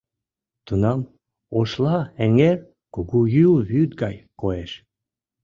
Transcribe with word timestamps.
Тунам 0.65 0.99
Ошла 1.59 1.97
эҥер 2.23 2.57
кугу 2.93 3.19
Юл 3.47 3.55
вӱд 3.69 3.91
гай 4.01 4.15
коеш. 4.41 4.71